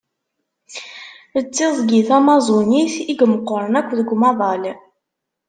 [1.43, 4.63] D tiẓgi Tamaẓunit i imeqqren akk deg umaḍal.